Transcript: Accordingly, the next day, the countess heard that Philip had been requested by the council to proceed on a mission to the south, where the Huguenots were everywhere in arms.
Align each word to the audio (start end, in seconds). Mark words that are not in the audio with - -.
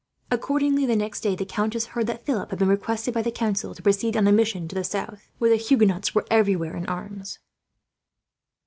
Accordingly, 0.31 0.87
the 0.87 0.95
next 0.95 1.21
day, 1.21 1.35
the 1.35 1.45
countess 1.45 1.85
heard 1.93 2.07
that 2.07 2.25
Philip 2.25 2.49
had 2.49 2.57
been 2.57 2.67
requested 2.69 3.13
by 3.13 3.21
the 3.21 3.29
council 3.29 3.75
to 3.75 3.83
proceed 3.83 4.17
on 4.17 4.25
a 4.27 4.31
mission 4.31 4.67
to 4.67 4.73
the 4.73 4.83
south, 4.83 5.27
where 5.37 5.51
the 5.51 5.57
Huguenots 5.57 6.15
were 6.15 6.25
everywhere 6.31 6.75
in 6.75 6.87
arms. 6.87 7.37